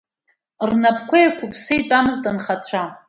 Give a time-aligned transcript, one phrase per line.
[0.69, 2.83] Рнапқәа еиқәыԥса итәамызт анхацәа.